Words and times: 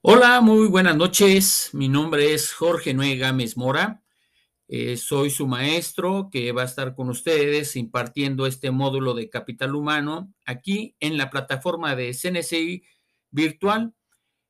Hola, 0.00 0.40
muy 0.40 0.66
buenas 0.66 0.96
noches. 0.96 1.70
Mi 1.72 1.88
nombre 1.88 2.34
es 2.34 2.52
Jorge 2.52 2.92
Noé 2.92 3.16
Gámez 3.16 3.56
Mora. 3.56 4.02
Eh, 4.66 4.96
soy 4.96 5.30
su 5.30 5.46
maestro 5.46 6.28
que 6.32 6.50
va 6.50 6.62
a 6.62 6.64
estar 6.64 6.96
con 6.96 7.08
ustedes 7.08 7.76
impartiendo 7.76 8.46
este 8.46 8.72
módulo 8.72 9.14
de 9.14 9.30
capital 9.30 9.76
humano 9.76 10.32
aquí 10.44 10.96
en 10.98 11.16
la 11.16 11.30
plataforma 11.30 11.94
de 11.94 12.14
CNCI 12.14 12.82
virtual. 13.30 13.94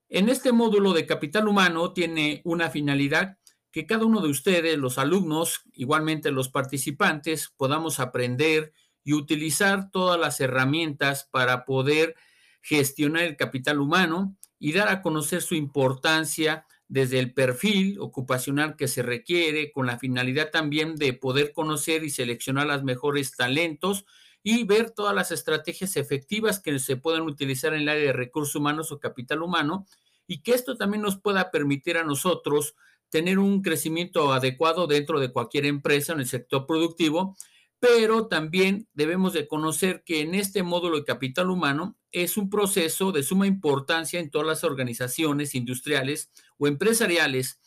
En 0.08 0.30
este 0.30 0.52
módulo 0.52 0.94
de 0.94 1.04
capital 1.04 1.48
humano 1.48 1.92
tiene 1.92 2.40
una 2.44 2.70
finalidad 2.70 3.36
que 3.76 3.84
cada 3.84 4.06
uno 4.06 4.22
de 4.22 4.30
ustedes, 4.30 4.78
los 4.78 4.96
alumnos, 4.96 5.60
igualmente 5.74 6.30
los 6.30 6.48
participantes, 6.48 7.52
podamos 7.58 8.00
aprender 8.00 8.72
y 9.04 9.12
utilizar 9.12 9.90
todas 9.90 10.18
las 10.18 10.40
herramientas 10.40 11.28
para 11.30 11.66
poder 11.66 12.14
gestionar 12.62 13.24
el 13.24 13.36
capital 13.36 13.78
humano 13.78 14.34
y 14.58 14.72
dar 14.72 14.88
a 14.88 15.02
conocer 15.02 15.42
su 15.42 15.56
importancia 15.56 16.64
desde 16.88 17.18
el 17.18 17.34
perfil 17.34 17.98
ocupacional 18.00 18.76
que 18.76 18.88
se 18.88 19.02
requiere, 19.02 19.70
con 19.72 19.86
la 19.86 19.98
finalidad 19.98 20.50
también 20.50 20.96
de 20.96 21.12
poder 21.12 21.52
conocer 21.52 22.02
y 22.02 22.08
seleccionar 22.08 22.68
los 22.68 22.82
mejores 22.82 23.36
talentos 23.36 24.06
y 24.42 24.64
ver 24.64 24.92
todas 24.92 25.14
las 25.14 25.32
estrategias 25.32 25.98
efectivas 25.98 26.60
que 26.60 26.78
se 26.78 26.96
pueden 26.96 27.24
utilizar 27.24 27.74
en 27.74 27.82
el 27.82 27.90
área 27.90 28.06
de 28.06 28.12
recursos 28.14 28.54
humanos 28.54 28.90
o 28.90 29.00
capital 29.00 29.42
humano 29.42 29.84
y 30.26 30.40
que 30.40 30.54
esto 30.54 30.78
también 30.78 31.02
nos 31.02 31.20
pueda 31.20 31.50
permitir 31.50 31.98
a 31.98 32.04
nosotros 32.04 32.74
tener 33.10 33.38
un 33.38 33.62
crecimiento 33.62 34.32
adecuado 34.32 34.86
dentro 34.86 35.20
de 35.20 35.32
cualquier 35.32 35.66
empresa 35.66 36.12
en 36.12 36.20
el 36.20 36.26
sector 36.26 36.66
productivo 36.66 37.36
pero 37.78 38.26
también 38.26 38.88
debemos 38.94 39.32
de 39.32 39.46
conocer 39.46 40.02
que 40.04 40.20
en 40.20 40.34
este 40.34 40.62
módulo 40.62 40.96
de 40.98 41.04
capital 41.04 41.50
humano 41.50 41.96
es 42.10 42.36
un 42.36 42.48
proceso 42.48 43.12
de 43.12 43.22
suma 43.22 43.46
importancia 43.46 44.18
en 44.18 44.30
todas 44.30 44.46
las 44.46 44.64
organizaciones 44.64 45.54
industriales 45.54 46.30
o 46.58 46.66
empresariales. 46.66 47.60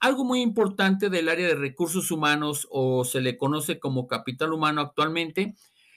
Algo 0.00 0.24
muy 0.24 0.42
importante 0.42 1.08
del 1.08 1.30
área 1.30 1.48
de 1.48 1.54
recursos 1.54 2.10
humanos 2.10 2.68
o 2.70 3.04
se 3.04 3.20
le 3.20 3.38
conoce 3.38 3.78
como 3.78 4.06
capital 4.06 4.52
humano 4.52 4.82
actualmente, 4.82 5.54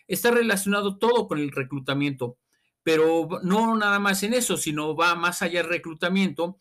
está 0.07 0.31
relacionado 0.31 0.97
todo 0.97 1.27
con 1.27 1.39
el 1.39 1.51
reclutamiento, 1.51 2.37
pero 2.83 3.27
no 3.43 3.75
nada 3.75 3.99
más 3.99 4.23
en 4.23 4.33
eso, 4.33 4.55
sino 4.55 4.95
va 4.95 5.15
más 5.15 5.41
allá 5.41 5.61
del 5.61 5.69
reclutamiento. 5.69 6.57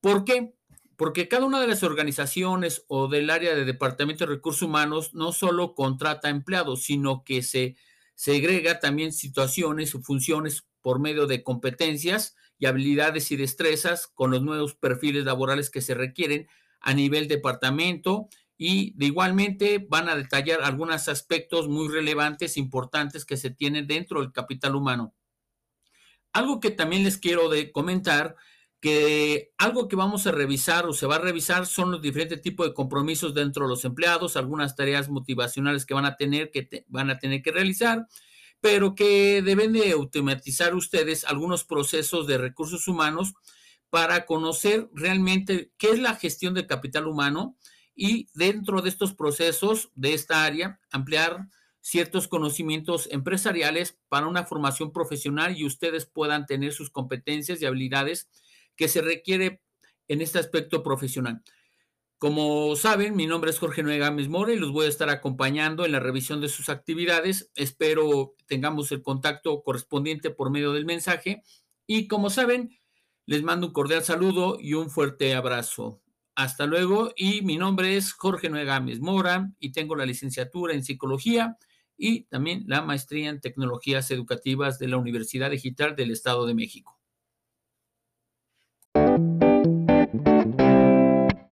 ¿Por 0.00 0.24
qué? 0.24 0.54
Porque 1.00 1.28
cada 1.28 1.46
una 1.46 1.62
de 1.62 1.66
las 1.66 1.82
organizaciones 1.82 2.84
o 2.86 3.08
del 3.08 3.30
área 3.30 3.54
de 3.54 3.64
Departamento 3.64 4.26
de 4.26 4.34
Recursos 4.34 4.60
Humanos 4.60 5.14
no 5.14 5.32
solo 5.32 5.74
contrata 5.74 6.28
empleados, 6.28 6.82
sino 6.82 7.24
que 7.24 7.40
se 7.40 7.74
segrega 8.14 8.80
también 8.80 9.14
situaciones 9.14 9.94
o 9.94 10.02
funciones 10.02 10.66
por 10.82 11.00
medio 11.00 11.26
de 11.26 11.42
competencias 11.42 12.36
y 12.58 12.66
habilidades 12.66 13.30
y 13.30 13.36
destrezas 13.36 14.08
con 14.08 14.30
los 14.30 14.42
nuevos 14.42 14.74
perfiles 14.74 15.24
laborales 15.24 15.70
que 15.70 15.80
se 15.80 15.94
requieren 15.94 16.48
a 16.82 16.92
nivel 16.92 17.28
departamento 17.28 18.28
y 18.58 18.92
de 18.98 19.06
igualmente 19.06 19.78
van 19.78 20.10
a 20.10 20.16
detallar 20.16 20.60
algunos 20.60 21.08
aspectos 21.08 21.66
muy 21.66 21.88
relevantes, 21.88 22.58
importantes 22.58 23.24
que 23.24 23.38
se 23.38 23.48
tienen 23.48 23.86
dentro 23.86 24.20
del 24.20 24.32
capital 24.32 24.74
humano. 24.76 25.14
Algo 26.34 26.60
que 26.60 26.70
también 26.70 27.04
les 27.04 27.16
quiero 27.16 27.48
de 27.48 27.72
comentar 27.72 28.36
que 28.80 29.52
algo 29.58 29.88
que 29.88 29.96
vamos 29.96 30.26
a 30.26 30.32
revisar 30.32 30.86
o 30.86 30.94
se 30.94 31.06
va 31.06 31.16
a 31.16 31.20
revisar 31.20 31.66
son 31.66 31.90
los 31.90 32.00
diferentes 32.00 32.40
tipos 32.40 32.66
de 32.66 32.74
compromisos 32.74 33.34
dentro 33.34 33.64
de 33.64 33.70
los 33.70 33.84
empleados, 33.84 34.36
algunas 34.36 34.74
tareas 34.74 35.10
motivacionales 35.10 35.84
que 35.84 35.94
van 35.94 36.06
a 36.06 36.16
tener 36.16 36.50
que 36.50 36.84
van 36.88 37.10
a 37.10 37.18
tener 37.18 37.42
que 37.42 37.52
realizar, 37.52 38.06
pero 38.60 38.94
que 38.94 39.42
deben 39.42 39.72
de 39.72 39.92
automatizar 39.92 40.74
ustedes 40.74 41.24
algunos 41.24 41.64
procesos 41.64 42.26
de 42.26 42.38
recursos 42.38 42.88
humanos 42.88 43.34
para 43.90 44.24
conocer 44.24 44.88
realmente 44.94 45.72
qué 45.76 45.90
es 45.90 45.98
la 45.98 46.14
gestión 46.14 46.54
del 46.54 46.66
capital 46.66 47.06
humano 47.06 47.56
y 47.94 48.28
dentro 48.34 48.80
de 48.80 48.88
estos 48.88 49.12
procesos 49.12 49.90
de 49.94 50.14
esta 50.14 50.44
área 50.44 50.80
ampliar 50.90 51.48
ciertos 51.82 52.28
conocimientos 52.28 53.08
empresariales 53.10 53.98
para 54.08 54.26
una 54.26 54.44
formación 54.44 54.92
profesional 54.92 55.56
y 55.56 55.66
ustedes 55.66 56.06
puedan 56.06 56.46
tener 56.46 56.72
sus 56.72 56.90
competencias 56.90 57.60
y 57.60 57.66
habilidades 57.66 58.28
que 58.80 58.88
se 58.88 59.02
requiere 59.02 59.60
en 60.08 60.22
este 60.22 60.38
aspecto 60.38 60.82
profesional. 60.82 61.42
Como 62.16 62.74
saben, 62.76 63.14
mi 63.14 63.26
nombre 63.26 63.50
es 63.50 63.58
Jorge 63.58 63.82
Noé 63.82 63.98
Gámez 63.98 64.28
Mora 64.28 64.54
y 64.54 64.58
los 64.58 64.72
voy 64.72 64.86
a 64.86 64.88
estar 64.88 65.10
acompañando 65.10 65.84
en 65.84 65.92
la 65.92 66.00
revisión 66.00 66.40
de 66.40 66.48
sus 66.48 66.70
actividades. 66.70 67.50
Espero 67.56 68.36
tengamos 68.46 68.90
el 68.90 69.02
contacto 69.02 69.62
correspondiente 69.62 70.30
por 70.30 70.50
medio 70.50 70.72
del 70.72 70.86
mensaje. 70.86 71.42
Y 71.86 72.08
como 72.08 72.30
saben, 72.30 72.70
les 73.26 73.42
mando 73.42 73.66
un 73.66 73.74
cordial 73.74 74.02
saludo 74.02 74.56
y 74.58 74.72
un 74.72 74.88
fuerte 74.88 75.34
abrazo. 75.34 76.00
Hasta 76.34 76.64
luego 76.64 77.12
y 77.14 77.42
mi 77.42 77.58
nombre 77.58 77.98
es 77.98 78.14
Jorge 78.14 78.48
Noé 78.48 78.64
Gámez 78.64 78.98
Mora 78.98 79.52
y 79.58 79.72
tengo 79.72 79.94
la 79.94 80.06
licenciatura 80.06 80.72
en 80.72 80.84
psicología 80.84 81.58
y 81.98 82.22
también 82.24 82.64
la 82.66 82.80
maestría 82.80 83.28
en 83.28 83.42
tecnologías 83.42 84.10
educativas 84.10 84.78
de 84.78 84.88
la 84.88 84.96
Universidad 84.96 85.50
Digital 85.50 85.96
del 85.96 86.12
Estado 86.12 86.46
de 86.46 86.54
México. 86.54 86.99